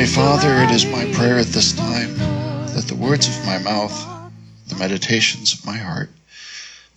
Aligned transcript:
Heavenly 0.00 0.16
Father, 0.16 0.62
it 0.62 0.70
is 0.70 0.86
my 0.86 1.04
prayer 1.12 1.38
at 1.38 1.48
this 1.48 1.74
time 1.74 2.16
that 2.74 2.86
the 2.88 2.94
words 2.94 3.28
of 3.28 3.44
my 3.44 3.58
mouth, 3.58 4.32
the 4.66 4.76
meditations 4.76 5.52
of 5.52 5.66
my 5.66 5.76
heart, 5.76 6.08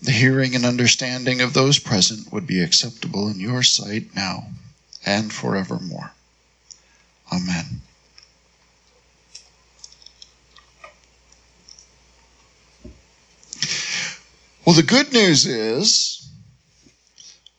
the 0.01 0.11
hearing 0.11 0.55
and 0.55 0.63
understanding 0.63 1.41
of 1.41 1.53
those 1.53 1.79
present 1.79 2.31
would 2.31 2.47
be 2.47 2.61
acceptable 2.61 3.27
in 3.27 3.41
your 3.41 3.61
sight 3.61 4.15
now 4.15 4.47
and 5.05 5.33
forevermore. 5.33 6.13
Amen. 7.29 7.81
Well, 14.65 14.77
the 14.77 14.81
good 14.81 15.11
news 15.11 15.45
is 15.45 16.25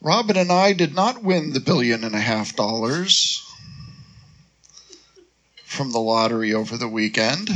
Robin 0.00 0.38
and 0.38 0.50
I 0.50 0.72
did 0.72 0.94
not 0.94 1.22
win 1.22 1.52
the 1.52 1.60
billion 1.60 2.02
and 2.02 2.14
a 2.14 2.20
half 2.20 2.56
dollars 2.56 3.43
from 5.74 5.90
the 5.90 5.98
lottery 5.98 6.54
over 6.54 6.76
the 6.76 6.86
weekend. 6.86 7.50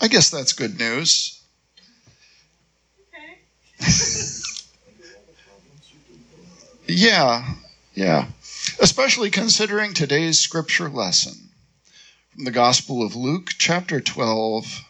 I 0.00 0.08
guess 0.08 0.30
that's 0.30 0.52
good 0.52 0.76
news. 0.76 1.40
Okay. 3.14 3.38
yeah, 6.88 7.54
yeah. 7.94 8.26
Especially 8.80 9.30
considering 9.30 9.94
today's 9.94 10.40
scripture 10.40 10.88
lesson 10.88 11.50
from 12.34 12.44
the 12.44 12.50
Gospel 12.50 13.04
of 13.04 13.14
Luke, 13.14 13.50
chapter 13.56 14.00
12, 14.00 14.84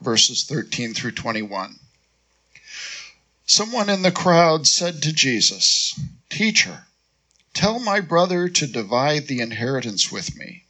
verses 0.00 0.44
13 0.44 0.94
through 0.94 1.12
21. 1.12 1.74
Someone 3.46 3.90
in 3.90 4.02
the 4.02 4.12
crowd 4.12 4.68
said 4.68 5.02
to 5.02 5.12
Jesus, 5.12 5.98
Teacher, 6.30 6.86
tell 7.52 7.80
my 7.80 7.98
brother 7.98 8.48
to 8.48 8.66
divide 8.68 9.26
the 9.26 9.40
inheritance 9.40 10.12
with 10.12 10.36
me. 10.36 10.62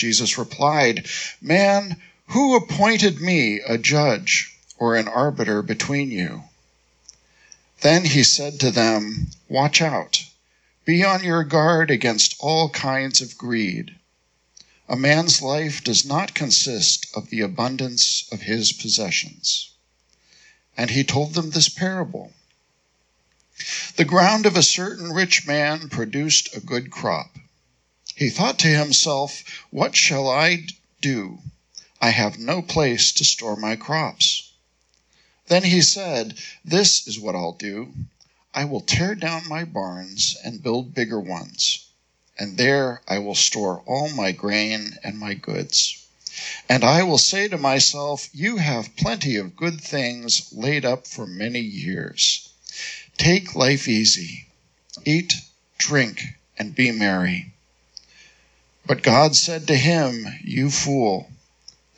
Jesus 0.00 0.38
replied, 0.38 1.06
Man, 1.42 2.00
who 2.28 2.56
appointed 2.56 3.20
me 3.20 3.60
a 3.60 3.76
judge 3.76 4.56
or 4.78 4.96
an 4.96 5.06
arbiter 5.06 5.60
between 5.60 6.10
you? 6.10 6.44
Then 7.82 8.04
he 8.06 8.22
said 8.22 8.58
to 8.60 8.70
them, 8.70 9.30
Watch 9.46 9.82
out. 9.82 10.24
Be 10.86 11.04
on 11.04 11.22
your 11.22 11.44
guard 11.44 11.90
against 11.90 12.34
all 12.38 12.70
kinds 12.70 13.20
of 13.20 13.36
greed. 13.36 13.94
A 14.88 14.96
man's 14.96 15.42
life 15.42 15.84
does 15.84 16.04
not 16.04 16.34
consist 16.34 17.06
of 17.14 17.28
the 17.28 17.42
abundance 17.42 18.24
of 18.32 18.40
his 18.40 18.72
possessions. 18.72 19.70
And 20.78 20.88
he 20.88 21.04
told 21.04 21.34
them 21.34 21.50
this 21.50 21.68
parable. 21.68 22.32
The 23.96 24.06
ground 24.06 24.46
of 24.46 24.56
a 24.56 24.62
certain 24.62 25.12
rich 25.12 25.46
man 25.46 25.90
produced 25.90 26.56
a 26.56 26.60
good 26.60 26.90
crop. 26.90 27.36
He 28.20 28.28
thought 28.28 28.58
to 28.58 28.68
himself, 28.68 29.42
What 29.70 29.96
shall 29.96 30.28
I 30.28 30.66
do? 31.00 31.40
I 32.02 32.10
have 32.10 32.38
no 32.38 32.60
place 32.60 33.12
to 33.12 33.24
store 33.24 33.56
my 33.56 33.76
crops. 33.76 34.50
Then 35.46 35.64
he 35.64 35.80
said, 35.80 36.34
This 36.62 37.08
is 37.08 37.18
what 37.18 37.34
I'll 37.34 37.54
do. 37.54 37.94
I 38.52 38.66
will 38.66 38.82
tear 38.82 39.14
down 39.14 39.48
my 39.48 39.64
barns 39.64 40.36
and 40.44 40.62
build 40.62 40.94
bigger 40.94 41.18
ones, 41.18 41.86
and 42.38 42.58
there 42.58 43.00
I 43.08 43.20
will 43.20 43.34
store 43.34 43.80
all 43.86 44.10
my 44.10 44.32
grain 44.32 44.98
and 45.02 45.18
my 45.18 45.32
goods. 45.32 45.96
And 46.68 46.84
I 46.84 47.04
will 47.04 47.16
say 47.16 47.48
to 47.48 47.56
myself, 47.56 48.28
You 48.34 48.58
have 48.58 48.96
plenty 48.96 49.36
of 49.36 49.56
good 49.56 49.80
things 49.80 50.52
laid 50.52 50.84
up 50.84 51.06
for 51.06 51.26
many 51.26 51.60
years. 51.60 52.50
Take 53.16 53.54
life 53.54 53.88
easy, 53.88 54.46
eat, 55.06 55.36
drink, 55.78 56.22
and 56.58 56.74
be 56.74 56.90
merry. 56.90 57.54
But 58.86 59.02
God 59.02 59.36
said 59.36 59.66
to 59.66 59.76
him, 59.76 60.26
You 60.42 60.70
fool, 60.70 61.30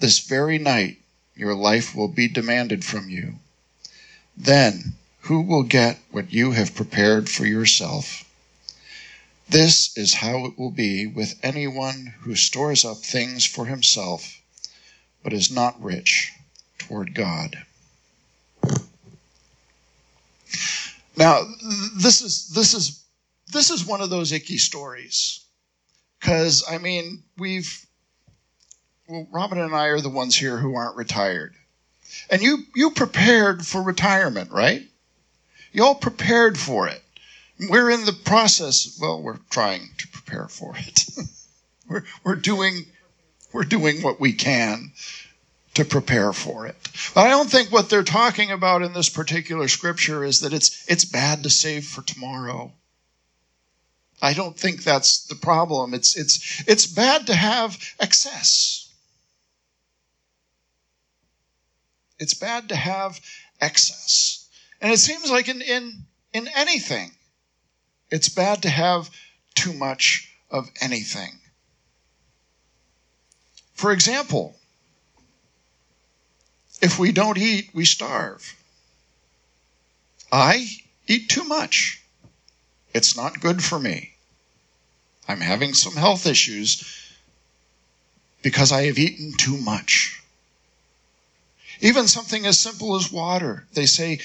this 0.00 0.19
very 0.19 0.59
night 0.59 0.98
your 1.34 1.54
life 1.54 1.94
will 1.94 2.09
be 2.09 2.28
demanded 2.28 2.84
from 2.84 3.09
you. 3.09 3.38
Then 4.37 4.94
who 5.20 5.41
will 5.43 5.62
get 5.62 5.98
what 6.10 6.32
you 6.32 6.53
have 6.53 6.75
prepared 6.75 7.31
for 7.31 7.47
yourself? 7.47 8.25
This 9.48 9.97
is 9.97 10.15
how 10.15 10.44
it 10.47 10.59
will 10.59 10.70
be 10.70 11.06
with 11.06 11.38
anyone 11.43 12.15
who 12.20 12.34
stores 12.34 12.84
up 12.84 12.99
things 12.99 13.44
for 13.44 13.66
himself, 13.66 14.41
but 15.22 15.32
is 15.32 15.50
not 15.50 15.82
rich 15.82 16.32
toward 16.78 17.14
God. 17.14 17.64
Now, 21.16 21.43
this 21.94 22.22
is 22.22 22.49
this 22.49 22.75
is 22.75 23.04
this 23.53 23.70
is 23.70 23.84
one 23.84 24.00
of 24.00 24.10
those 24.10 24.32
icky 24.32 24.59
stories 24.59 25.41
because, 26.22 26.64
I 26.70 26.78
mean, 26.78 27.24
we've, 27.36 27.84
well, 29.08 29.26
Robin 29.32 29.58
and 29.58 29.74
I 29.74 29.86
are 29.86 30.00
the 30.00 30.08
ones 30.08 30.36
here 30.36 30.56
who 30.56 30.76
aren't 30.76 30.96
retired. 30.96 31.54
And 32.30 32.40
you, 32.40 32.58
you 32.76 32.92
prepared 32.92 33.66
for 33.66 33.82
retirement, 33.82 34.52
right? 34.52 34.82
You 35.72 35.82
all 35.82 35.96
prepared 35.96 36.56
for 36.56 36.86
it. 36.86 37.02
We're 37.68 37.90
in 37.90 38.04
the 38.04 38.12
process, 38.12 38.98
well, 39.00 39.20
we're 39.20 39.40
trying 39.50 39.90
to 39.98 40.08
prepare 40.08 40.46
for 40.46 40.74
it. 40.76 41.06
we're, 41.88 42.04
we're 42.22 42.36
doing, 42.36 42.86
we're 43.52 43.64
doing 43.64 44.02
what 44.02 44.20
we 44.20 44.32
can 44.32 44.92
to 45.75 45.84
prepare 45.84 46.32
for 46.32 46.66
it. 46.66 46.76
But 47.14 47.26
I 47.26 47.30
don't 47.30 47.50
think 47.50 47.72
what 47.72 47.90
they're 47.90 48.04
talking 48.04 48.52
about 48.52 48.82
in 48.82 48.92
this 48.92 49.08
particular 49.08 49.66
scripture 49.68 50.22
is 50.22 50.40
that 50.40 50.52
it's 50.52 50.84
it's 50.86 51.06
bad 51.06 51.44
to 51.44 51.50
save 51.50 51.86
for 51.86 52.02
tomorrow. 52.02 52.72
I 54.24 54.34
don't 54.34 54.56
think 54.56 54.84
that's 54.84 55.26
the 55.26 55.34
problem. 55.34 55.94
It's, 55.94 56.16
it's, 56.16 56.62
it's 56.69 56.86
bad 56.86 57.26
to 57.26 57.34
have 57.34 57.76
excess. 57.98 58.88
It's 62.20 62.34
bad 62.34 62.69
to 62.69 62.76
have 62.76 63.20
excess. 63.60 64.48
And 64.80 64.92
it 64.92 64.98
seems 64.98 65.28
like 65.28 65.48
in, 65.48 65.60
in, 65.60 66.04
in 66.32 66.48
anything, 66.54 67.10
it's 68.12 68.28
bad 68.28 68.62
to 68.62 68.70
have 68.70 69.10
too 69.56 69.72
much 69.72 70.32
of 70.52 70.70
anything. 70.80 71.40
For 73.75 73.90
example, 73.90 74.54
if 76.80 76.96
we 76.96 77.10
don't 77.10 77.38
eat, 77.38 77.70
we 77.75 77.84
starve. 77.84 78.54
I 80.30 80.68
eat 81.08 81.28
too 81.28 81.42
much. 81.42 82.01
It's 82.94 83.16
not 83.16 83.40
good 83.40 83.64
for 83.64 83.78
me. 83.78 84.14
I'm 85.26 85.40
having 85.40 85.74
some 85.74 85.96
health 85.96 86.26
issues 86.26 86.84
because 88.42 88.72
I 88.72 88.86
have 88.86 88.98
eaten 88.98 89.32
too 89.34 89.56
much. 89.56 90.20
Even 91.80 92.06
something 92.06 92.44
as 92.44 92.60
simple 92.60 92.96
as 92.96 93.10
water. 93.10 93.66
They 93.72 93.86
say 93.86 94.20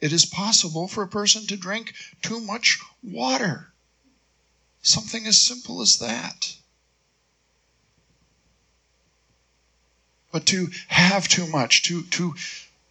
it 0.00 0.12
is 0.12 0.26
possible 0.26 0.88
for 0.88 1.02
a 1.02 1.08
person 1.08 1.46
to 1.46 1.56
drink 1.56 1.94
too 2.22 2.40
much 2.40 2.78
water. 3.02 3.72
Something 4.82 5.26
as 5.26 5.40
simple 5.40 5.80
as 5.80 5.98
that. 5.98 6.54
But 10.30 10.46
to 10.46 10.70
have 10.88 11.28
too 11.28 11.46
much, 11.46 11.82
to, 11.84 12.02
to 12.02 12.34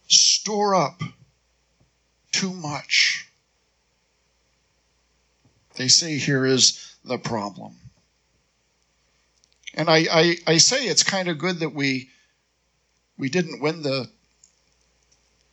store 0.08 0.74
up 0.74 1.02
too 2.32 2.52
much. 2.52 3.27
They 5.78 5.88
say 5.88 6.18
here 6.18 6.44
is 6.44 6.96
the 7.04 7.18
problem. 7.18 7.76
And 9.74 9.88
I, 9.88 10.06
I, 10.10 10.36
I 10.46 10.56
say 10.58 10.86
it's 10.86 11.04
kind 11.04 11.28
of 11.28 11.38
good 11.38 11.60
that 11.60 11.72
we 11.72 12.10
we 13.16 13.28
didn't 13.28 13.60
win 13.60 13.82
the 13.82 14.08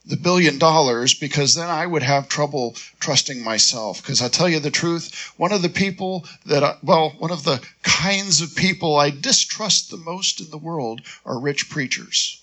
the 0.08 0.18
billion 0.18 0.58
dollars 0.58 1.14
because 1.14 1.54
then 1.54 1.70
I 1.70 1.86
would 1.86 2.04
have 2.04 2.28
trouble 2.28 2.76
trusting 3.00 3.44
myself. 3.44 4.02
Because 4.02 4.22
I 4.22 4.28
tell 4.28 4.50
you 4.50 4.60
the 4.60 4.72
truth, 4.72 5.34
one 5.38 5.52
of 5.52 5.64
the 5.64 5.70
people 5.70 6.26
that, 6.46 6.64
I, 6.64 6.78
well, 6.84 7.12
one 7.18 7.32
of 7.32 7.44
the 7.44 7.60
kinds 7.82 8.42
of 8.42 8.56
people 8.56 8.98
I 8.98 9.10
distrust 9.10 9.90
the 9.90 9.98
most 9.98 10.42
in 10.42 10.52
the 10.52 10.60
world 10.60 11.02
are 11.26 11.40
rich 11.40 11.72
preachers. 11.72 12.40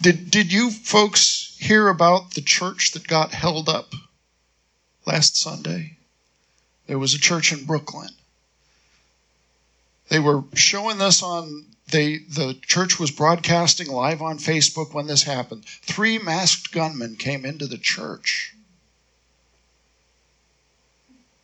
Did, 0.00 0.30
did 0.30 0.50
you 0.50 0.70
folks 0.70 1.47
hear 1.58 1.88
about 1.88 2.34
the 2.34 2.40
church 2.40 2.92
that 2.92 3.06
got 3.06 3.32
held 3.32 3.68
up 3.68 3.92
last 5.06 5.36
Sunday? 5.36 5.96
There 6.86 6.98
was 6.98 7.14
a 7.14 7.18
church 7.18 7.52
in 7.52 7.64
Brooklyn. 7.64 8.10
They 10.08 10.18
were 10.18 10.44
showing 10.54 10.98
this 10.98 11.22
on 11.22 11.66
they 11.90 12.18
the 12.18 12.54
church 12.66 12.98
was 12.98 13.10
broadcasting 13.10 13.88
live 13.88 14.20
on 14.20 14.38
Facebook 14.38 14.92
when 14.92 15.06
this 15.06 15.22
happened. 15.22 15.64
Three 15.64 16.18
masked 16.18 16.72
gunmen 16.72 17.16
came 17.16 17.44
into 17.44 17.66
the 17.66 17.78
church 17.78 18.54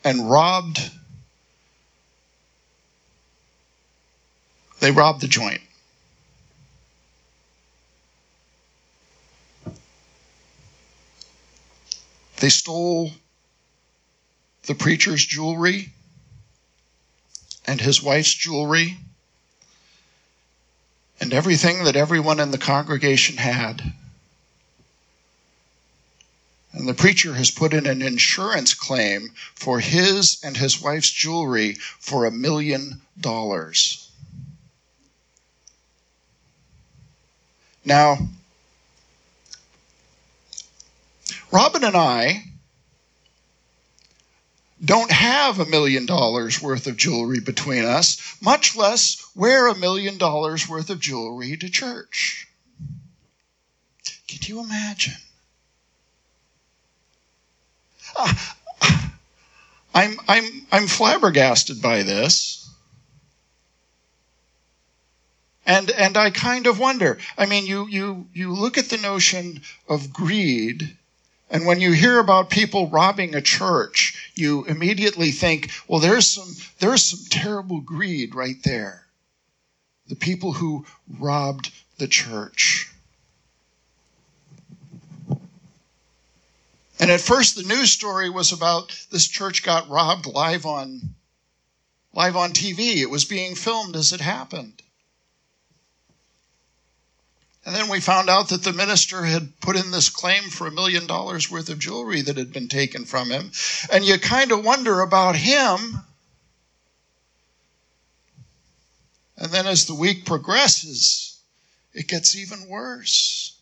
and 0.02 0.30
robbed 0.30 0.90
they 4.80 4.90
robbed 4.90 5.22
the 5.22 5.28
joint. 5.28 5.62
They 12.44 12.50
stole 12.50 13.10
the 14.64 14.74
preacher's 14.74 15.24
jewelry 15.24 15.94
and 17.66 17.80
his 17.80 18.02
wife's 18.02 18.34
jewelry 18.34 18.98
and 21.20 21.32
everything 21.32 21.84
that 21.84 21.96
everyone 21.96 22.40
in 22.40 22.50
the 22.50 22.58
congregation 22.58 23.38
had. 23.38 23.94
And 26.74 26.86
the 26.86 26.92
preacher 26.92 27.32
has 27.32 27.50
put 27.50 27.72
in 27.72 27.86
an 27.86 28.02
insurance 28.02 28.74
claim 28.74 29.32
for 29.54 29.80
his 29.80 30.36
and 30.44 30.54
his 30.54 30.82
wife's 30.82 31.10
jewelry 31.10 31.78
for 31.98 32.26
a 32.26 32.30
million 32.30 33.00
dollars. 33.18 34.06
Now, 37.86 38.18
Robin 41.54 41.84
and 41.84 41.96
I 41.96 42.42
don't 44.84 45.12
have 45.12 45.60
a 45.60 45.66
million 45.66 46.04
dollars 46.04 46.60
worth 46.60 46.88
of 46.88 46.96
jewelry 46.96 47.38
between 47.38 47.84
us, 47.84 48.36
much 48.40 48.74
less 48.74 49.24
wear 49.36 49.68
a 49.68 49.78
million 49.78 50.18
dollars 50.18 50.68
worth 50.68 50.90
of 50.90 50.98
jewelry 50.98 51.56
to 51.56 51.70
church. 51.70 52.48
Can 54.26 54.40
you 54.48 54.64
imagine? 54.64 55.14
Uh, 58.16 58.34
I'm, 59.94 60.18
I'm, 60.26 60.66
I'm 60.72 60.86
flabbergasted 60.88 61.80
by 61.80 62.02
this. 62.02 62.68
And, 65.64 65.88
and 65.92 66.16
I 66.16 66.30
kind 66.30 66.66
of 66.66 66.80
wonder. 66.80 67.18
I 67.38 67.46
mean, 67.46 67.64
you, 67.64 67.86
you, 67.86 68.26
you 68.32 68.52
look 68.52 68.76
at 68.76 68.88
the 68.88 68.98
notion 68.98 69.62
of 69.88 70.12
greed 70.12 70.96
and 71.50 71.66
when 71.66 71.80
you 71.80 71.92
hear 71.92 72.18
about 72.18 72.50
people 72.50 72.88
robbing 72.88 73.34
a 73.34 73.42
church, 73.42 74.30
you 74.34 74.64
immediately 74.64 75.30
think, 75.30 75.70
well, 75.86 76.00
there's 76.00 76.26
some, 76.26 76.48
there's 76.78 77.04
some 77.04 77.26
terrible 77.28 77.80
greed 77.80 78.34
right 78.34 78.62
there. 78.64 79.06
The 80.08 80.16
people 80.16 80.52
who 80.52 80.86
robbed 81.18 81.70
the 81.98 82.08
church. 82.08 82.90
And 86.98 87.10
at 87.10 87.20
first, 87.20 87.56
the 87.56 87.62
news 87.62 87.90
story 87.90 88.30
was 88.30 88.52
about 88.52 88.98
this 89.10 89.26
church 89.26 89.62
got 89.62 89.88
robbed 89.88 90.26
live 90.26 90.64
on, 90.64 91.14
live 92.14 92.36
on 92.36 92.52
TV. 92.52 92.96
It 92.96 93.10
was 93.10 93.24
being 93.24 93.54
filmed 93.54 93.96
as 93.96 94.12
it 94.12 94.20
happened. 94.20 94.80
And 97.66 97.74
then 97.74 97.88
we 97.88 98.00
found 98.00 98.28
out 98.28 98.50
that 98.50 98.62
the 98.62 98.74
minister 98.74 99.24
had 99.24 99.58
put 99.60 99.76
in 99.76 99.90
this 99.90 100.10
claim 100.10 100.44
for 100.50 100.66
a 100.66 100.72
million 100.72 101.06
dollars 101.06 101.50
worth 101.50 101.70
of 101.70 101.78
jewelry 101.78 102.20
that 102.20 102.36
had 102.36 102.52
been 102.52 102.68
taken 102.68 103.06
from 103.06 103.30
him. 103.30 103.52
And 103.90 104.04
you 104.04 104.18
kind 104.18 104.52
of 104.52 104.64
wonder 104.64 105.00
about 105.00 105.34
him. 105.34 105.98
And 109.38 109.50
then 109.50 109.66
as 109.66 109.86
the 109.86 109.94
week 109.94 110.26
progresses, 110.26 111.38
it 111.94 112.06
gets 112.06 112.36
even 112.36 112.68
worse. 112.68 113.56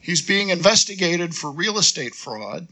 He's 0.00 0.22
being 0.22 0.50
investigated 0.50 1.34
for 1.34 1.50
real 1.50 1.78
estate 1.78 2.14
fraud. 2.14 2.68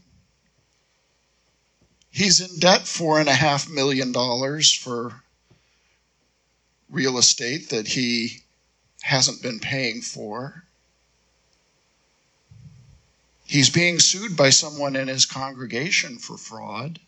He's 2.09 2.41
in 2.41 2.59
debt 2.59 2.87
four 2.87 3.19
and 3.19 3.29
a 3.29 3.33
half 3.33 3.69
million 3.69 4.11
dollars 4.11 4.73
for 4.73 5.23
real 6.91 7.17
estate 7.17 7.69
that 7.69 7.87
he 7.87 8.41
hasn't 9.01 9.41
been 9.41 9.59
paying 9.59 10.01
for. 10.01 10.63
He's 13.45 13.69
being 13.69 13.99
sued 13.99 14.37
by 14.37 14.49
someone 14.49 14.95
in 14.95 15.07
his 15.07 15.25
congregation 15.25 16.17
for 16.17 16.37
fraud. 16.37 16.99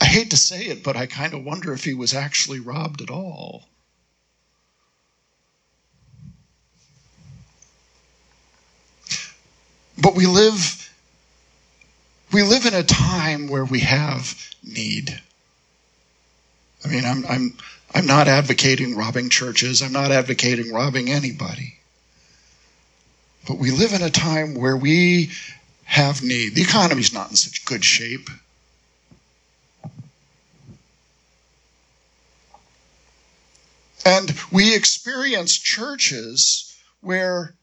I 0.00 0.06
hate 0.06 0.30
to 0.30 0.36
say 0.36 0.66
it, 0.66 0.82
but 0.82 0.96
I 0.96 1.06
kind 1.06 1.34
of 1.34 1.44
wonder 1.44 1.72
if 1.72 1.84
he 1.84 1.94
was 1.94 2.14
actually 2.14 2.60
robbed 2.60 3.02
at 3.02 3.10
all. 3.10 3.68
But 9.96 10.14
we 10.14 10.26
live 10.26 10.88
we 12.32 12.42
live 12.42 12.66
in 12.66 12.74
a 12.74 12.82
time 12.82 13.48
where 13.48 13.64
we 13.64 13.80
have 13.80 14.36
need. 14.62 15.20
I 16.84 16.88
mean, 16.88 17.04
I'm, 17.04 17.24
I'm, 17.26 17.56
I'm 17.94 18.06
not 18.06 18.28
advocating 18.28 18.96
robbing 18.96 19.30
churches. 19.30 19.82
I'm 19.82 19.92
not 19.92 20.12
advocating 20.12 20.72
robbing 20.72 21.08
anybody. 21.10 21.74
But 23.46 23.58
we 23.58 23.70
live 23.70 23.94
in 23.94 24.02
a 24.02 24.10
time 24.10 24.54
where 24.54 24.76
we 24.76 25.30
have 25.84 26.22
need. 26.22 26.54
The 26.54 26.62
economy's 26.62 27.14
not 27.14 27.30
in 27.30 27.36
such 27.36 27.64
good 27.64 27.82
shape. 27.82 28.28
And 34.04 34.34
we 34.52 34.74
experience 34.74 35.56
churches 35.56 36.76
where 37.00 37.54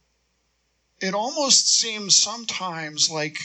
it 1.02 1.14
almost 1.14 1.80
seems 1.80 2.16
sometimes 2.16 3.10
like 3.12 3.38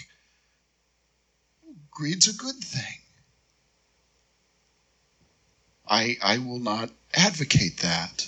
Greed's 2.00 2.28
a 2.28 2.33
good 2.33 2.57
thing. 2.57 2.99
I, 5.87 6.16
I 6.23 6.38
will 6.38 6.59
not 6.59 6.88
advocate 7.12 7.80
that. 7.80 8.26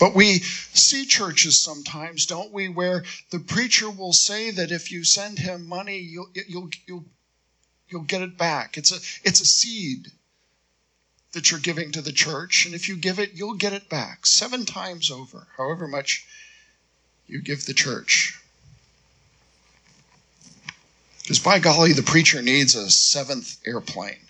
But 0.00 0.16
we 0.16 0.40
see 0.40 1.06
churches 1.06 1.60
sometimes, 1.60 2.26
don't 2.26 2.52
we, 2.52 2.68
where 2.68 3.04
the 3.30 3.38
preacher 3.38 3.88
will 3.88 4.12
say 4.12 4.50
that 4.50 4.72
if 4.72 4.90
you 4.90 5.04
send 5.04 5.38
him 5.38 5.68
money, 5.68 5.98
you'll, 5.98 6.30
you'll, 6.48 6.70
you'll, 6.88 7.04
you'll 7.88 8.02
get 8.02 8.22
it 8.22 8.36
back. 8.36 8.76
It's 8.76 8.90
a, 8.90 8.96
it's 9.24 9.40
a 9.40 9.46
seed 9.46 10.10
that 11.34 11.52
you're 11.52 11.60
giving 11.60 11.92
to 11.92 12.02
the 12.02 12.10
church, 12.10 12.66
and 12.66 12.74
if 12.74 12.88
you 12.88 12.96
give 12.96 13.20
it, 13.20 13.34
you'll 13.34 13.54
get 13.54 13.74
it 13.74 13.88
back 13.88 14.26
seven 14.26 14.66
times 14.66 15.08
over, 15.08 15.46
however 15.56 15.86
much 15.86 16.26
you 17.28 17.40
give 17.40 17.64
the 17.64 17.74
church. 17.74 18.41
Because 21.22 21.38
by 21.38 21.60
golly, 21.60 21.92
the 21.92 22.02
preacher 22.02 22.42
needs 22.42 22.74
a 22.74 22.90
seventh 22.90 23.58
airplane. 23.64 24.26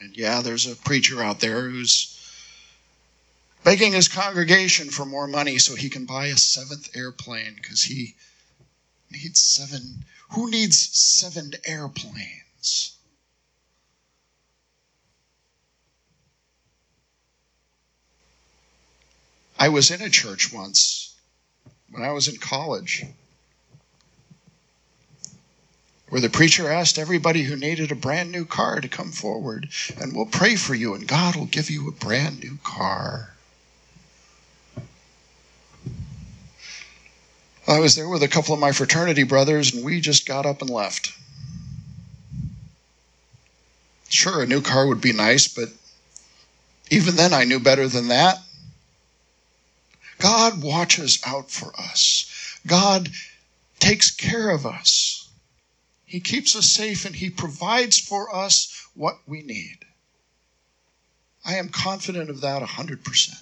And 0.00 0.16
yeah, 0.16 0.40
there's 0.40 0.66
a 0.66 0.76
preacher 0.76 1.22
out 1.22 1.40
there 1.40 1.68
who's 1.68 2.10
begging 3.64 3.92
his 3.92 4.08
congregation 4.08 4.90
for 4.90 5.04
more 5.04 5.26
money 5.26 5.58
so 5.58 5.74
he 5.74 5.88
can 5.88 6.04
buy 6.04 6.26
a 6.26 6.36
seventh 6.36 6.94
airplane 6.96 7.54
because 7.54 7.82
he 7.82 8.14
needs 9.10 9.40
seven. 9.40 10.04
Who 10.30 10.50
needs 10.50 10.78
seven 10.78 11.52
airplanes? 11.64 12.96
I 19.58 19.68
was 19.68 19.90
in 19.90 20.02
a 20.02 20.10
church 20.10 20.52
once 20.52 21.14
when 21.90 22.02
I 22.02 22.10
was 22.10 22.28
in 22.28 22.36
college 22.36 23.04
where 26.08 26.20
the 26.20 26.28
preacher 26.28 26.70
asked 26.70 26.98
everybody 26.98 27.44
who 27.44 27.56
needed 27.56 27.90
a 27.90 27.96
brand 27.96 28.30
new 28.30 28.44
car 28.44 28.80
to 28.80 28.88
come 28.88 29.10
forward, 29.10 29.68
and 30.00 30.14
we'll 30.14 30.26
pray 30.26 30.54
for 30.56 30.74
you, 30.74 30.94
and 30.94 31.08
God 31.08 31.34
will 31.34 31.46
give 31.46 31.70
you 31.70 31.88
a 31.88 31.92
brand 31.92 32.40
new 32.40 32.58
car. 32.62 33.34
I 37.66 37.78
was 37.78 37.94
there 37.94 38.08
with 38.08 38.22
a 38.22 38.28
couple 38.28 38.52
of 38.52 38.60
my 38.60 38.72
fraternity 38.72 39.22
brothers, 39.22 39.74
and 39.74 39.84
we 39.84 40.00
just 40.00 40.26
got 40.26 40.44
up 40.44 40.60
and 40.60 40.68
left. 40.68 41.12
Sure, 44.10 44.42
a 44.42 44.46
new 44.46 44.60
car 44.60 44.86
would 44.86 45.00
be 45.00 45.12
nice, 45.12 45.48
but 45.48 45.70
even 46.90 47.16
then 47.16 47.32
I 47.32 47.44
knew 47.44 47.58
better 47.58 47.88
than 47.88 48.08
that. 48.08 48.38
God 50.18 50.62
watches 50.62 51.18
out 51.26 51.50
for 51.50 51.72
us. 51.78 52.58
God 52.66 53.08
takes 53.80 54.10
care 54.10 54.50
of 54.50 54.66
us. 54.66 55.23
He 56.14 56.20
keeps 56.20 56.54
us 56.54 56.70
safe 56.70 57.06
and 57.06 57.16
He 57.16 57.28
provides 57.28 57.98
for 57.98 58.32
us 58.32 58.86
what 58.94 59.18
we 59.26 59.42
need. 59.42 59.78
I 61.44 61.56
am 61.56 61.68
confident 61.68 62.30
of 62.30 62.40
that 62.42 62.62
100%. 62.62 63.34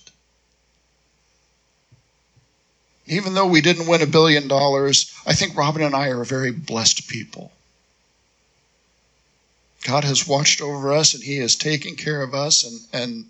Even 3.06 3.34
though 3.34 3.46
we 3.46 3.60
didn't 3.60 3.88
win 3.88 4.00
a 4.00 4.06
billion 4.06 4.48
dollars, 4.48 5.12
I 5.26 5.34
think 5.34 5.54
Robin 5.54 5.82
and 5.82 5.94
I 5.94 6.06
are 6.12 6.24
very 6.24 6.50
blessed 6.50 7.08
people. 7.08 7.52
God 9.84 10.04
has 10.04 10.26
watched 10.26 10.62
over 10.62 10.94
us 10.94 11.12
and 11.12 11.22
He 11.22 11.36
has 11.40 11.56
taken 11.56 11.94
care 11.94 12.22
of 12.22 12.32
us, 12.32 12.64
and, 12.64 12.80
and 12.94 13.26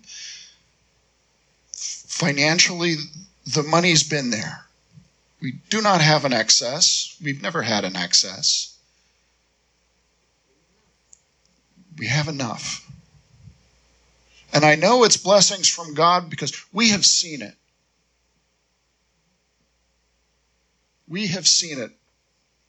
financially, 1.73 2.95
the 3.45 3.63
money's 3.63 4.03
been 4.03 4.29
there. 4.29 4.63
We 5.41 5.59
do 5.69 5.81
not 5.81 5.99
have 5.99 6.23
an 6.23 6.31
excess. 6.31 7.17
We've 7.21 7.41
never 7.41 7.61
had 7.61 7.83
an 7.83 7.97
excess 7.97 8.72
we 11.97 12.07
have 12.07 12.27
enough. 12.27 12.89
And 14.53 14.63
I 14.63 14.75
know 14.75 15.03
it's 15.03 15.17
blessings 15.17 15.67
from 15.67 15.93
God 15.93 16.29
because 16.29 16.53
we 16.71 16.89
have 16.89 17.05
seen 17.05 17.41
it. 17.41 17.55
We 21.07 21.27
have 21.27 21.47
seen 21.47 21.79
it. 21.79 21.91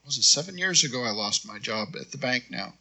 Was 0.05 0.19
it 0.19 0.25
seven 0.25 0.59
years 0.59 0.85
ago 0.85 1.03
I 1.03 1.11
lost 1.11 1.47
my 1.47 1.59
job 1.59 1.97
at 1.99 2.11
the 2.11 2.19
bank 2.19 2.51
now? 2.51 2.75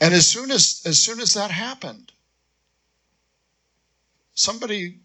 And 0.00 0.14
as 0.14 0.26
soon 0.26 0.50
as 0.50 0.82
as 0.84 1.00
soon 1.00 1.20
as 1.20 1.34
that 1.34 1.50
happened, 1.50 2.10
somebody 4.34 4.98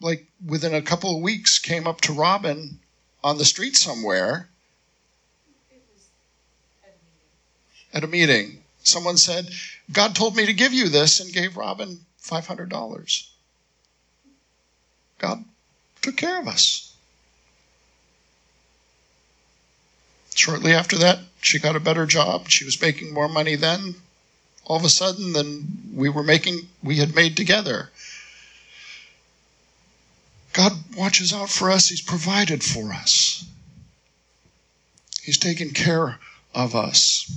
like 0.00 0.26
within 0.44 0.74
a 0.74 0.82
couple 0.82 1.16
of 1.16 1.22
weeks 1.22 1.58
came 1.58 1.86
up 1.86 2.00
to 2.02 2.12
Robin 2.12 2.78
on 3.24 3.38
the 3.38 3.44
street 3.44 3.76
somewhere 3.76 4.48
at 7.92 8.04
a 8.04 8.06
meeting. 8.06 8.62
Someone 8.86 9.16
said, 9.16 9.48
God 9.90 10.14
told 10.14 10.36
me 10.36 10.46
to 10.46 10.52
give 10.52 10.72
you 10.72 10.88
this 10.88 11.18
and 11.18 11.32
gave 11.32 11.56
Robin 11.56 11.98
$500. 12.22 13.26
God 15.18 15.44
took 16.02 16.16
care 16.16 16.40
of 16.40 16.46
us. 16.46 16.94
Shortly 20.36 20.72
after 20.72 20.96
that, 20.98 21.18
she 21.40 21.58
got 21.58 21.74
a 21.74 21.80
better 21.80 22.06
job. 22.06 22.48
She 22.48 22.64
was 22.64 22.80
making 22.80 23.12
more 23.12 23.28
money 23.28 23.56
then, 23.56 23.96
all 24.64 24.76
of 24.76 24.84
a 24.84 24.88
sudden, 24.88 25.32
than 25.32 25.90
we 25.92 26.08
were 26.08 26.22
making, 26.22 26.68
we 26.82 26.98
had 26.98 27.14
made 27.14 27.36
together. 27.36 27.90
God 30.52 30.72
watches 30.96 31.32
out 31.32 31.50
for 31.50 31.72
us. 31.72 31.88
He's 31.88 32.00
provided 32.00 32.62
for 32.62 32.92
us. 32.92 33.44
He's 35.22 35.38
taken 35.38 35.70
care 35.70 36.20
of 36.54 36.76
us. 36.76 37.32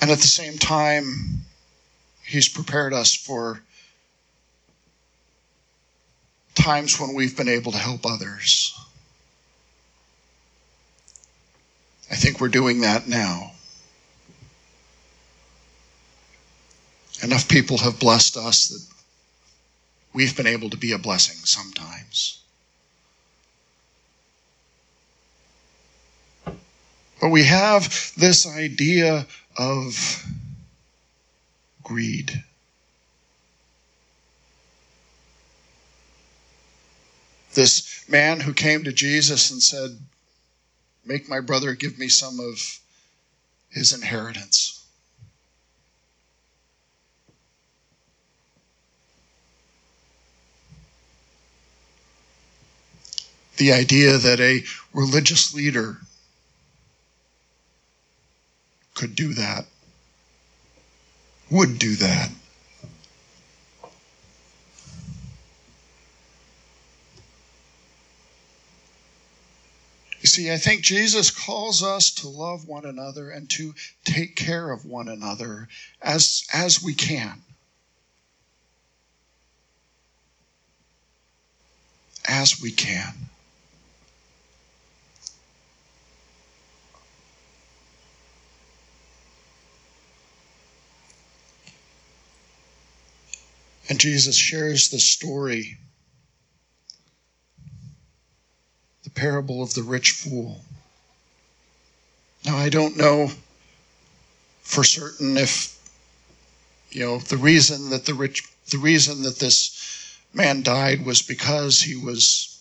And 0.00 0.10
at 0.10 0.18
the 0.18 0.26
same 0.26 0.58
time, 0.58 1.42
He's 2.24 2.48
prepared 2.48 2.92
us 2.92 3.14
for 3.14 3.62
times 6.54 6.98
when 6.98 7.14
we've 7.14 7.36
been 7.36 7.48
able 7.48 7.70
to 7.70 7.78
help 7.78 8.04
others. 8.04 8.76
I 12.10 12.16
think 12.16 12.40
we're 12.40 12.48
doing 12.48 12.80
that 12.80 13.06
now. 13.06 13.52
Enough 17.22 17.48
people 17.48 17.78
have 17.78 17.98
blessed 17.98 18.36
us 18.36 18.68
that 18.68 18.84
we've 20.12 20.36
been 20.36 20.46
able 20.46 20.70
to 20.70 20.76
be 20.76 20.92
a 20.92 20.98
blessing 20.98 21.36
sometimes. 21.44 22.42
But 27.20 27.30
we 27.30 27.44
have 27.44 28.12
this 28.16 28.46
idea 28.46 29.26
of 29.56 30.24
greed. 31.82 32.44
This 37.54 38.04
man 38.08 38.40
who 38.40 38.52
came 38.52 38.84
to 38.84 38.92
Jesus 38.92 39.50
and 39.50 39.62
said, 39.62 39.98
Make 41.06 41.28
my 41.28 41.40
brother 41.40 41.74
give 41.74 41.98
me 41.98 42.08
some 42.08 42.38
of 42.38 42.80
his 43.70 43.92
inheritance. 43.92 44.84
The 53.56 53.72
idea 53.72 54.18
that 54.18 54.38
a 54.38 54.64
religious 54.92 55.54
leader 55.54 55.98
could 58.96 59.14
do 59.14 59.34
that, 59.34 59.66
would 61.50 61.78
do 61.78 61.94
that. 61.96 62.30
You 70.20 70.28
see, 70.28 70.52
I 70.52 70.56
think 70.56 70.82
Jesus 70.82 71.30
calls 71.30 71.84
us 71.84 72.10
to 72.14 72.28
love 72.28 72.66
one 72.66 72.84
another 72.84 73.30
and 73.30 73.48
to 73.50 73.74
take 74.04 74.34
care 74.34 74.72
of 74.72 74.84
one 74.84 75.08
another 75.08 75.68
as, 76.02 76.44
as 76.52 76.82
we 76.82 76.94
can. 76.94 77.42
As 82.26 82.60
we 82.60 82.72
can. 82.72 83.14
And 93.88 94.00
Jesus 94.00 94.36
shares 94.36 94.88
the 94.88 94.98
story 94.98 95.78
the 99.04 99.10
parable 99.10 99.62
of 99.62 99.74
the 99.74 99.82
rich 99.82 100.10
fool. 100.10 100.60
Now, 102.44 102.56
I 102.56 102.68
don't 102.68 102.96
know 102.96 103.30
for 104.62 104.82
certain 104.82 105.36
if, 105.36 105.78
you 106.90 107.00
know, 107.04 107.18
the 107.18 107.36
reason 107.36 107.90
that 107.90 108.04
the 108.04 108.14
rich, 108.14 108.42
the 108.70 108.78
reason 108.78 109.22
that 109.22 109.38
this 109.38 110.18
man 110.34 110.62
died 110.62 111.06
was 111.06 111.22
because 111.22 111.80
he 111.80 111.94
was 111.94 112.60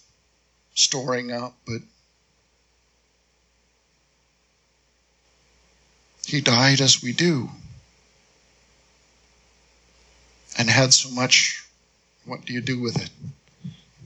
storing 0.76 1.32
up, 1.32 1.56
but 1.66 1.82
he 6.28 6.42
died 6.42 6.82
as 6.82 7.02
we 7.02 7.12
do 7.12 7.50
and 10.58 10.70
had 10.70 10.94
so 10.94 11.10
much. 11.10 11.66
What 12.26 12.46
do 12.46 12.54
you 12.54 12.62
do 12.62 12.80
with 12.80 13.02
it? 13.02 13.10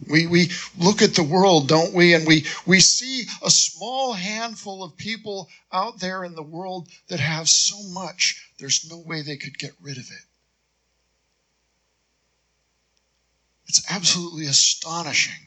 We, 0.10 0.28
we 0.28 0.50
look 0.78 1.02
at 1.02 1.14
the 1.14 1.24
world, 1.24 1.68
don't 1.68 1.94
we? 1.94 2.16
And 2.16 2.26
we, 2.26 2.46
we 2.66 2.80
see 2.80 3.26
a 3.44 3.50
small 3.50 4.14
handful 4.14 4.84
of 4.84 4.98
people 4.98 5.50
out 5.72 6.00
there 6.00 6.24
in 6.24 6.36
the 6.36 6.44
world 6.44 6.88
that 7.10 7.20
have 7.20 7.48
so 7.48 7.82
much, 7.94 8.50
there's 8.60 8.90
no 8.90 8.98
way 8.98 9.22
they 9.22 9.38
could 9.38 9.58
get 9.58 9.72
rid 9.82 9.98
of 9.98 10.04
it. 10.04 10.26
It's 13.68 13.86
absolutely 13.92 14.48
astonishing. 14.48 15.46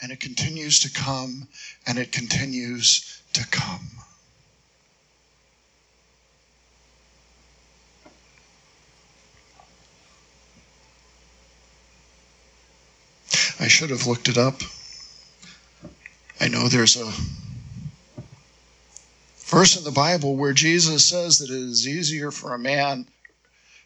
And 0.00 0.12
it 0.12 0.20
continues 0.20 0.80
to 0.80 0.92
come, 0.92 1.48
and 1.86 1.98
it 1.98 2.12
continues 2.12 3.20
to 3.32 3.44
come. 3.48 3.88
I 13.66 13.68
should 13.68 13.90
have 13.90 14.06
looked 14.06 14.28
it 14.28 14.38
up. 14.38 14.62
I 16.40 16.46
know 16.46 16.68
there's 16.68 16.96
a 16.96 17.12
verse 19.38 19.76
in 19.76 19.82
the 19.82 19.90
Bible 19.90 20.36
where 20.36 20.52
Jesus 20.52 21.04
says 21.04 21.40
that 21.40 21.50
it 21.50 21.56
is 21.56 21.88
easier 21.88 22.30
for 22.30 22.54
a 22.54 22.60
man, 22.60 23.08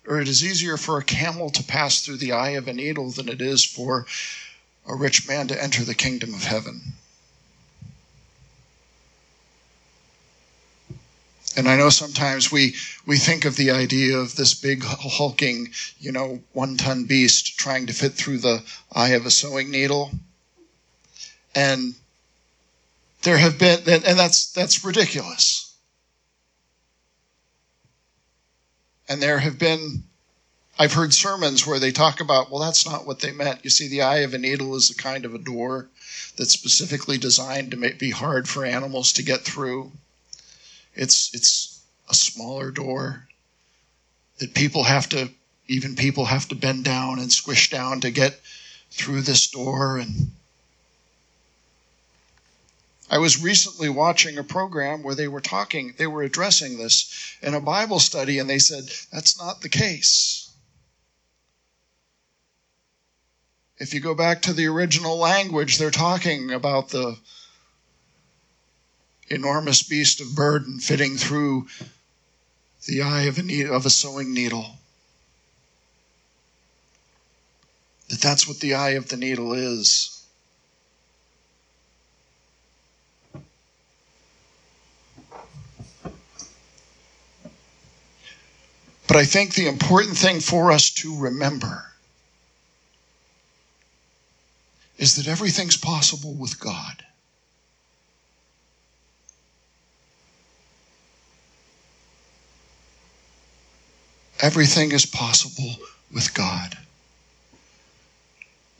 or 0.06 0.20
it 0.20 0.28
is 0.28 0.44
easier 0.44 0.76
for 0.76 0.98
a 0.98 1.02
camel 1.02 1.48
to 1.48 1.62
pass 1.62 2.02
through 2.02 2.18
the 2.18 2.32
eye 2.32 2.50
of 2.50 2.68
a 2.68 2.74
needle 2.74 3.10
than 3.10 3.30
it 3.30 3.40
is 3.40 3.64
for 3.64 4.04
a 4.86 4.94
rich 4.94 5.26
man 5.26 5.48
to 5.48 5.62
enter 5.62 5.82
the 5.82 5.94
kingdom 5.94 6.34
of 6.34 6.44
heaven. 6.44 6.92
And 11.56 11.68
I 11.68 11.76
know 11.76 11.90
sometimes 11.90 12.52
we, 12.52 12.76
we 13.06 13.18
think 13.18 13.44
of 13.44 13.56
the 13.56 13.72
idea 13.72 14.16
of 14.16 14.36
this 14.36 14.54
big 14.54 14.84
hulking, 14.84 15.72
you 15.98 16.12
know, 16.12 16.40
one 16.52 16.76
ton 16.76 17.04
beast 17.04 17.58
trying 17.58 17.86
to 17.86 17.92
fit 17.92 18.14
through 18.14 18.38
the 18.38 18.62
eye 18.92 19.10
of 19.10 19.26
a 19.26 19.30
sewing 19.30 19.70
needle. 19.70 20.12
And 21.54 21.94
there 23.22 23.36
have 23.36 23.58
been, 23.58 23.80
and 23.86 24.18
that's, 24.18 24.52
that's 24.52 24.84
ridiculous. 24.84 25.74
And 29.08 29.20
there 29.20 29.40
have 29.40 29.58
been, 29.58 30.04
I've 30.78 30.92
heard 30.92 31.12
sermons 31.12 31.66
where 31.66 31.80
they 31.80 31.90
talk 31.90 32.20
about, 32.20 32.48
well, 32.50 32.60
that's 32.60 32.86
not 32.86 33.06
what 33.06 33.18
they 33.18 33.32
meant. 33.32 33.64
You 33.64 33.70
see, 33.70 33.88
the 33.88 34.02
eye 34.02 34.18
of 34.18 34.34
a 34.34 34.38
needle 34.38 34.76
is 34.76 34.88
a 34.88 34.94
kind 34.94 35.24
of 35.24 35.34
a 35.34 35.38
door 35.38 35.88
that's 36.36 36.52
specifically 36.52 37.18
designed 37.18 37.72
to 37.72 37.76
be 37.76 38.10
hard 38.10 38.48
for 38.48 38.64
animals 38.64 39.12
to 39.14 39.24
get 39.24 39.40
through. 39.40 39.90
It's 40.94 41.34
it's 41.34 41.82
a 42.08 42.14
smaller 42.14 42.70
door 42.70 43.28
that 44.38 44.54
people 44.54 44.84
have 44.84 45.08
to 45.10 45.30
even 45.68 45.94
people 45.96 46.24
have 46.24 46.48
to 46.48 46.54
bend 46.54 46.84
down 46.84 47.18
and 47.18 47.32
squish 47.32 47.70
down 47.70 48.00
to 48.00 48.10
get 48.10 48.40
through 48.90 49.22
this 49.22 49.46
door 49.48 49.98
and 49.98 50.32
I 53.10 53.18
was 53.18 53.42
recently 53.42 53.88
watching 53.88 54.38
a 54.38 54.44
program 54.44 55.02
where 55.02 55.16
they 55.16 55.26
were 55.26 55.40
talking, 55.40 55.94
they 55.98 56.06
were 56.06 56.22
addressing 56.22 56.78
this 56.78 57.36
in 57.42 57.54
a 57.54 57.60
Bible 57.60 57.98
study, 57.98 58.38
and 58.38 58.48
they 58.48 58.60
said, 58.60 58.88
that's 59.12 59.36
not 59.36 59.62
the 59.62 59.68
case. 59.68 60.48
If 63.78 63.94
you 63.94 64.00
go 64.00 64.14
back 64.14 64.42
to 64.42 64.52
the 64.52 64.66
original 64.66 65.16
language, 65.16 65.76
they're 65.76 65.90
talking 65.90 66.52
about 66.52 66.90
the 66.90 67.16
enormous 69.30 69.82
beast 69.82 70.20
of 70.20 70.34
burden 70.34 70.78
fitting 70.80 71.16
through 71.16 71.68
the 72.86 73.02
eye 73.02 73.22
of 73.22 73.38
a, 73.38 73.64
of 73.66 73.86
a 73.86 73.90
sewing 73.90 74.34
needle. 74.34 74.66
That 78.08 78.20
that's 78.20 78.48
what 78.48 78.58
the 78.58 78.74
eye 78.74 78.90
of 78.90 79.08
the 79.08 79.16
needle 79.16 79.52
is. 79.52 80.16
But 89.06 89.16
I 89.16 89.24
think 89.24 89.54
the 89.54 89.66
important 89.66 90.16
thing 90.16 90.40
for 90.40 90.70
us 90.70 90.90
to 90.90 91.18
remember 91.18 91.84
is 94.98 95.16
that 95.16 95.26
everything's 95.26 95.76
possible 95.76 96.34
with 96.34 96.60
God. 96.60 97.04
Everything 104.42 104.92
is 104.92 105.06
possible 105.06 105.76
with 106.12 106.32
God. 106.34 106.76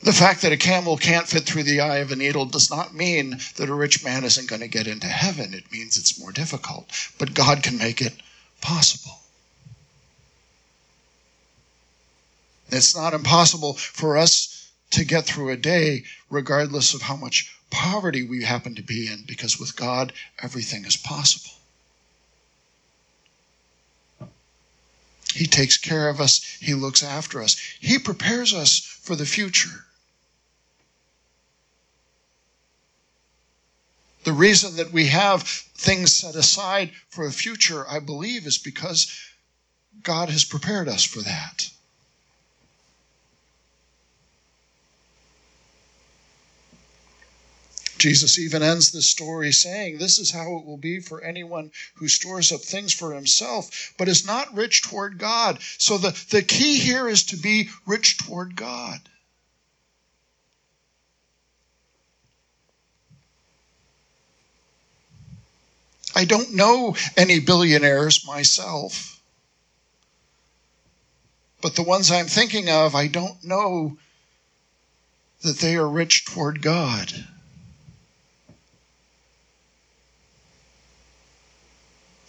The 0.03 0.13
fact 0.15 0.41
that 0.43 0.53
a 0.53 0.57
camel 0.57 0.97
can't 0.97 1.29
fit 1.29 1.45
through 1.45 1.65
the 1.65 1.81
eye 1.81 1.99
of 1.99 2.11
a 2.11 2.17
needle 2.17 2.47
does 2.47 2.71
not 2.71 2.95
mean 2.95 3.39
that 3.57 3.69
a 3.69 3.75
rich 3.75 4.03
man 4.03 4.25
isn't 4.25 4.49
going 4.49 4.63
to 4.63 4.69
get 4.69 4.87
into 4.87 5.07
heaven. 5.07 5.53
It 5.53 5.71
means 5.71 5.99
it's 5.99 6.19
more 6.19 6.33
difficult. 6.33 6.89
But 7.19 7.35
God 7.35 7.63
can 7.63 7.77
make 7.77 8.01
it 8.01 8.15
possible. 8.63 9.19
It's 12.71 12.97
not 12.97 13.13
impossible 13.13 13.75
for 13.75 14.17
us 14.17 14.71
to 14.93 15.05
get 15.05 15.27
through 15.27 15.51
a 15.51 15.57
day 15.57 16.05
regardless 16.31 16.95
of 16.95 17.03
how 17.03 17.17
much 17.17 17.55
poverty 17.71 18.25
we 18.25 18.43
happen 18.43 18.75
to 18.77 18.83
be 18.83 19.07
in, 19.07 19.25
because 19.27 19.61
with 19.61 19.77
God, 19.77 20.13
everything 20.43 20.87
is 20.87 20.97
possible. 20.97 21.60
He 25.35 25.47
takes 25.47 25.77
care 25.77 26.09
of 26.09 26.21
us, 26.21 26.43
He 26.61 26.75
looks 26.75 27.03
after 27.03 27.43
us, 27.43 27.57
He 27.81 27.99
prepares 27.99 28.53
us 28.53 28.79
for 28.79 29.17
the 29.17 29.27
future. 29.27 29.87
The 34.25 34.33
reason 34.33 34.77
that 34.77 34.93
we 34.93 35.07
have 35.07 35.43
things 35.43 36.13
set 36.13 36.37
aside 36.37 36.93
for 37.09 37.27
the 37.27 37.33
future, 37.33 37.89
I 37.89 38.01
believe, 38.01 38.47
is 38.47 38.59
because 38.59 39.11
God 40.03 40.29
has 40.29 40.45
prepared 40.45 40.89
us 40.89 41.05
for 41.05 41.23
that. 41.23 41.71
Jesus 48.01 48.39
even 48.39 48.63
ends 48.63 48.91
the 48.91 49.03
story 49.03 49.53
saying, 49.53 49.99
This 49.99 50.19
is 50.19 50.31
how 50.31 50.57
it 50.57 50.65
will 50.65 50.79
be 50.79 51.01
for 51.01 51.23
anyone 51.23 51.71
who 51.97 52.09
stores 52.09 52.51
up 52.51 52.63
things 52.63 52.95
for 52.95 53.13
himself, 53.13 53.93
but 53.99 54.09
is 54.09 54.27
not 54.27 54.55
rich 54.55 54.83
toward 54.83 55.19
God. 55.19 55.59
So 55.77 55.99
the, 55.99 56.19
the 56.31 56.43
key 56.43 56.79
here 56.79 57.09
is 57.09 57.25
to 57.25 57.37
be 57.37 57.69
rich 57.87 58.17
toward 58.17 58.57
God. 58.57 59.01
I 66.15 66.25
don't 66.25 66.55
know 66.55 66.97
any 67.19 67.39
billionaires 67.39 68.27
myself. 68.27 69.21
But 71.61 71.77
the 71.77 71.83
ones 71.83 72.11
I'm 72.11 72.27
thinking 72.27 72.71
of, 72.71 72.95
I 72.95 73.09
don't 73.09 73.45
know 73.45 73.99
that 75.43 75.59
they 75.59 75.77
are 75.77 75.89
rich 75.89 76.25
toward 76.25 76.63
God. 76.63 77.13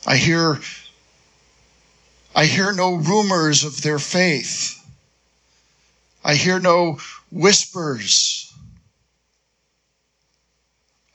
I 0.06 0.18
hear 0.18 0.60
I 2.34 2.46
hear 2.46 2.72
no 2.72 2.96
rumors 2.96 3.64
of 3.64 3.82
their 3.82 4.00
faith. 4.00 4.78
I 6.24 6.36
hear 6.36 6.60
no 6.60 7.00
whispers 7.30 8.54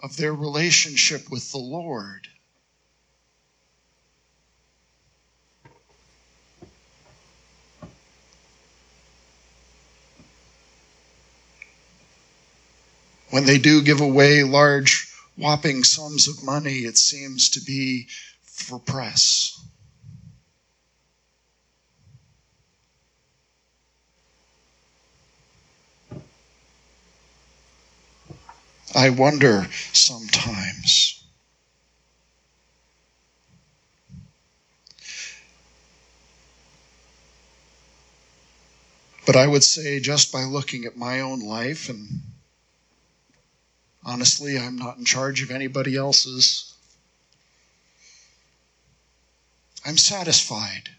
of 0.00 0.16
their 0.16 0.34
relationship 0.34 1.30
with 1.30 1.50
the 1.52 1.58
Lord. 1.58 2.28
When 13.30 13.46
they 13.46 13.58
do 13.58 13.82
give 13.82 14.00
away 14.00 14.44
large, 14.44 15.12
whopping 15.36 15.82
sums 15.84 16.28
of 16.28 16.42
money, 16.44 16.80
it 16.80 16.96
seems 16.96 17.50
to 17.50 17.60
be 17.60 18.08
for 18.56 18.78
press. 18.78 19.60
I 28.94 29.10
wonder 29.10 29.68
sometimes. 29.92 31.22
But 39.26 39.36
I 39.36 39.46
would 39.46 39.64
say, 39.64 40.00
just 40.00 40.32
by 40.32 40.44
looking 40.44 40.84
at 40.86 40.96
my 40.96 41.20
own 41.20 41.40
life, 41.40 41.88
and 41.88 42.22
honestly, 44.04 44.56
I'm 44.56 44.76
not 44.76 44.98
in 44.98 45.04
charge 45.04 45.42
of 45.42 45.50
anybody 45.50 45.96
else's. 45.96 46.75
I'm 49.86 49.98
satisfied 49.98 50.90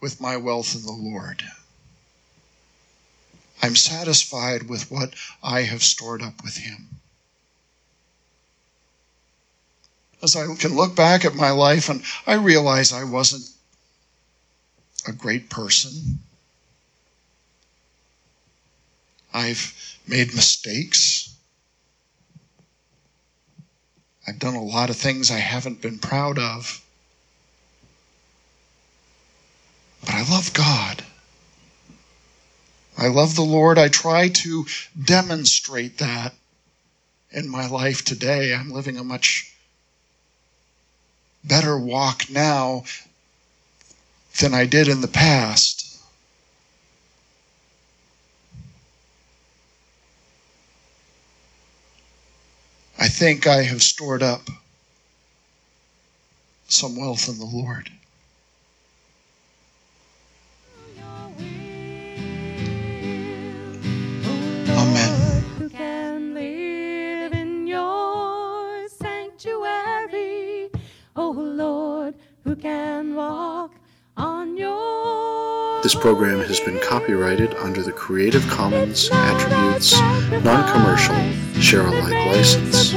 with 0.00 0.22
my 0.22 0.38
wealth 0.38 0.74
in 0.74 0.82
the 0.82 0.92
Lord. 0.92 1.42
I'm 3.62 3.76
satisfied 3.76 4.66
with 4.66 4.90
what 4.90 5.12
I 5.42 5.62
have 5.62 5.82
stored 5.82 6.22
up 6.22 6.42
with 6.42 6.56
Him. 6.56 6.88
As 10.22 10.34
I 10.34 10.54
can 10.54 10.74
look 10.74 10.96
back 10.96 11.26
at 11.26 11.34
my 11.34 11.50
life 11.50 11.90
and 11.90 12.02
I 12.26 12.34
realize 12.34 12.90
I 12.90 13.04
wasn't 13.04 13.50
a 15.06 15.12
great 15.12 15.50
person. 15.50 16.20
I've 19.34 19.98
made 20.06 20.34
mistakes. 20.34 21.25
I've 24.26 24.38
done 24.38 24.54
a 24.54 24.62
lot 24.62 24.90
of 24.90 24.96
things 24.96 25.30
I 25.30 25.38
haven't 25.38 25.80
been 25.80 25.98
proud 25.98 26.38
of. 26.38 26.82
But 30.00 30.14
I 30.14 30.30
love 30.30 30.52
God. 30.52 31.04
I 32.98 33.08
love 33.08 33.36
the 33.36 33.42
Lord. 33.42 33.78
I 33.78 33.88
try 33.88 34.28
to 34.28 34.66
demonstrate 35.00 35.98
that 35.98 36.34
in 37.30 37.48
my 37.48 37.68
life 37.68 38.04
today. 38.04 38.54
I'm 38.54 38.70
living 38.70 38.96
a 38.96 39.04
much 39.04 39.52
better 41.44 41.78
walk 41.78 42.28
now 42.30 42.84
than 44.40 44.54
I 44.54 44.66
did 44.66 44.88
in 44.88 45.02
the 45.02 45.08
past. 45.08 45.85
I 53.06 53.08
think 53.08 53.46
I 53.46 53.62
have 53.62 53.84
stored 53.84 54.20
up 54.20 54.50
some 56.66 56.96
wealth 56.96 57.28
in 57.28 57.38
the 57.38 57.44
Lord. 57.44 57.88
Amen. 64.68 65.44
Who 65.56 65.68
can 65.70 66.34
live 66.34 67.32
This 75.86 75.94
program 75.94 76.40
has 76.40 76.58
been 76.58 76.80
copyrighted 76.80 77.54
under 77.58 77.80
the 77.80 77.92
Creative 77.92 78.44
Commons 78.48 79.08
Attributes 79.12 79.96
Non-Commercial 80.42 81.14
Share 81.60 81.86
Alike 81.86 82.26
license. 82.26 82.92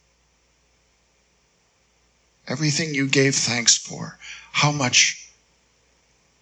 Everything 2.46 2.94
you 2.94 3.08
gave 3.08 3.34
thanks 3.34 3.76
for. 3.76 4.18
How 4.52 4.72
much 4.72 5.28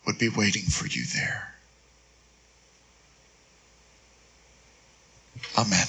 would 0.06 0.18
be 0.18 0.28
waiting 0.28 0.62
for 0.62 0.86
you 0.86 1.04
there? 1.04 1.52
Amen. 5.58 5.86